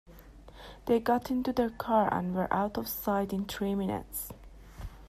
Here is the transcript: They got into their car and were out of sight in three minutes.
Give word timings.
They 0.87 0.99
got 0.99 1.29
into 1.29 1.53
their 1.53 1.69
car 1.69 2.11
and 2.11 2.33
were 2.33 2.51
out 2.51 2.75
of 2.75 2.87
sight 2.87 3.31
in 3.33 3.45
three 3.45 3.75
minutes. 3.75 4.31